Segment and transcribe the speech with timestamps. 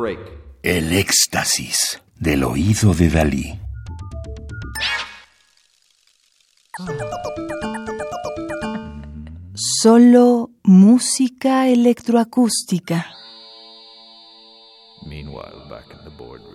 [0.00, 0.18] Break.
[0.62, 3.60] El éxtasis del oído de Dalí.
[9.54, 13.06] Solo música electroacústica.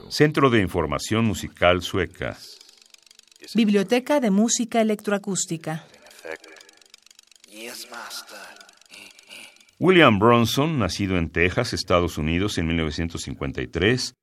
[0.10, 2.38] Centro de Información Musical Sueca.
[3.56, 5.86] Biblioteca de Música Electroacústica.
[9.84, 14.14] William Bronson, nacido en Texas, Estados Unidos, en 1953,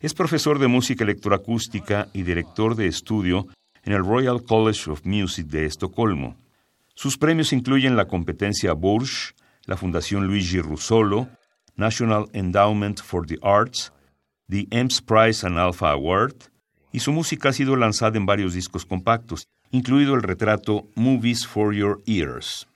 [0.00, 3.46] es profesor de música electroacústica y director de estudio
[3.84, 6.36] en el Royal College of Music de Estocolmo.
[6.96, 9.36] Sus premios incluyen la competencia Bourges,
[9.66, 11.28] la Fundación Luigi Russolo,
[11.76, 13.92] National Endowment for the Arts,
[14.48, 16.34] the EMS Prize and Alpha Award,
[16.90, 21.72] y su música ha sido lanzada en varios discos compactos, incluido el retrato Movies for
[21.72, 22.66] Your Ears.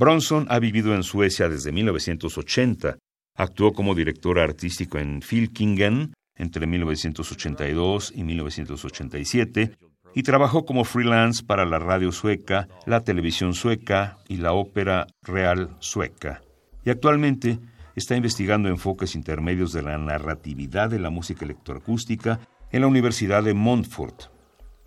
[0.00, 2.96] Bronson ha vivido en Suecia desde 1980.
[3.36, 9.72] Actuó como director artístico en Filkingen entre 1982 y 1987
[10.14, 15.76] y trabajó como freelance para la radio sueca, la televisión sueca y la ópera real
[15.80, 16.40] sueca.
[16.82, 17.58] Y actualmente
[17.94, 22.40] está investigando enfoques intermedios de la narratividad de la música electroacústica
[22.72, 24.30] en la Universidad de Montfort.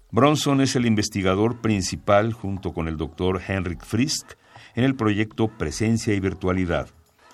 [0.10, 4.38] Bronson es el investigador principal junto con el doctor Henrik Frisk
[4.76, 6.90] en el proyecto Presencia y Virtualidad,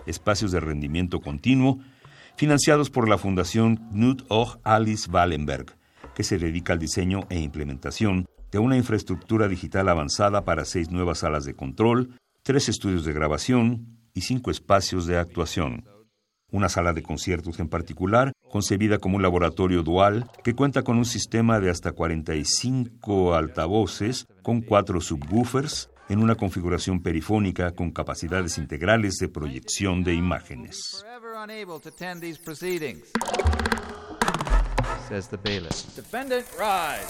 [0.05, 1.79] espacios de rendimiento continuo,
[2.35, 5.79] financiados por la Fundación Knut Och Alice Wallenberg
[6.19, 11.19] que se dedica al diseño e implementación de una infraestructura digital avanzada para seis nuevas
[11.19, 15.85] salas de control, tres estudios de grabación y cinco espacios de actuación.
[16.51, 21.05] Una sala de conciertos en particular, concebida como un laboratorio dual que cuenta con un
[21.05, 29.15] sistema de hasta 45 altavoces con cuatro subwoofers en una configuración perifónica con capacidades integrales
[29.17, 31.05] de proyección de imágenes.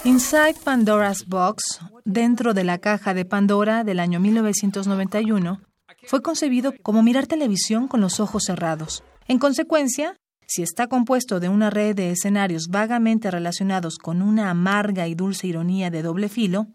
[0.04, 5.60] Inside Pandora's Box, dentro de la caja de Pandora del año 1991,
[6.06, 9.02] fue concebido como mirar televisión con los ojos cerrados.
[9.28, 15.06] En consecuencia, si está compuesto de una red de escenarios vagamente relacionados con una amarga
[15.06, 16.68] y dulce ironía de doble filo,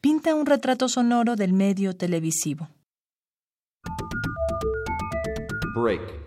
[0.00, 2.68] pinta un retrato sonoro del medio televisivo.
[5.74, 6.20] Break.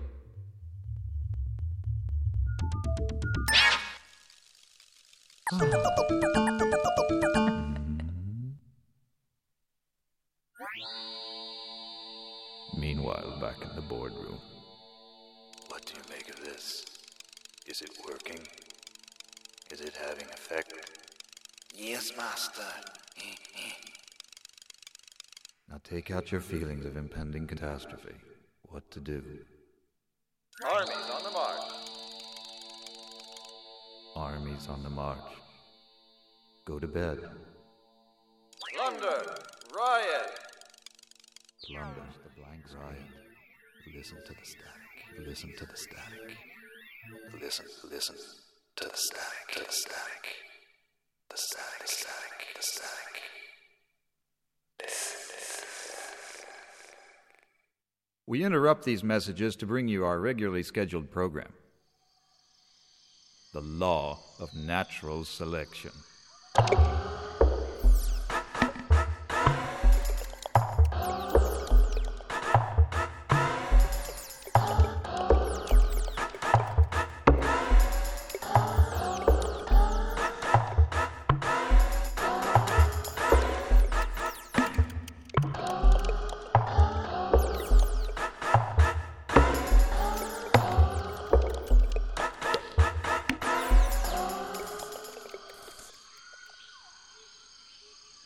[12.78, 14.40] Meanwhile, back in the boardroom.
[15.70, 16.84] What do you make of this?
[17.68, 18.40] Is it working?
[19.72, 20.74] Is it having effect?
[21.74, 22.64] Yes, Master.
[25.70, 28.16] Now take out your feelings of impending catastrophe.
[28.70, 29.24] What to do?
[30.66, 31.62] Armies on the march.
[34.16, 35.32] Armies on the march.
[36.66, 37.20] Go to bed.
[38.74, 39.36] Plunder!
[39.76, 40.32] Riot!
[41.66, 43.02] Plunder the blank riot.
[43.96, 45.28] Listen to the static.
[45.28, 46.38] Listen to the static.
[47.42, 48.16] Listen, listen
[48.76, 49.48] to the static.
[49.54, 50.36] To the static.
[51.30, 53.22] The static, the static, the static.
[58.28, 61.54] We interrupt these messages to bring you our regularly scheduled program
[63.54, 65.92] The Law of Natural Selection.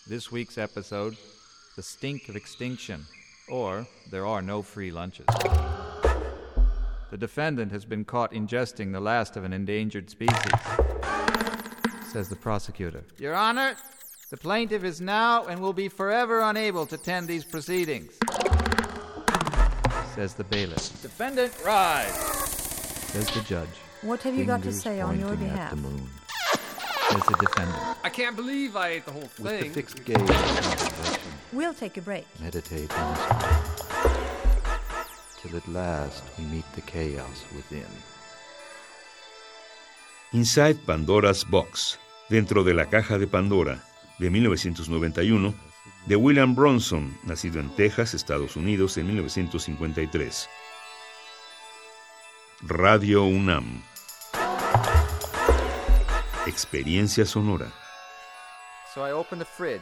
[0.10, 1.16] This week's episode
[1.76, 3.06] The Stink of Extinction,
[3.48, 5.28] or There Are No Free Lunches.
[7.12, 10.52] The defendant has been caught ingesting the last of an endangered species,
[12.12, 13.04] says the prosecutor.
[13.20, 13.76] Your Honor,
[14.32, 18.18] the plaintiff is now and will be forever unable to attend these proceedings,
[20.16, 21.04] says the bailiff.
[21.04, 22.16] Defendant, rise,
[23.12, 23.70] says the judge.
[24.02, 25.78] What have you got to say on your behalf?
[27.12, 27.78] Says the defendant.
[28.04, 29.72] I can't believe I ate the whole With the thing.
[29.74, 31.20] fixed gaze
[31.52, 32.26] We'll take a break.
[32.40, 33.16] meditate on
[35.42, 37.88] till at last we meet the chaos within.
[40.34, 41.98] Inside Pandora's Box,
[42.30, 43.80] dentro de la caja de Pandora,
[44.20, 45.56] de 1991,
[46.06, 50.48] de William Bronson, nacido en Texas, Estados Unidos, en 1953.
[52.68, 53.82] Radio UNAM.
[56.48, 57.70] Experiencia sonora.
[58.94, 59.82] So I opened the fridge.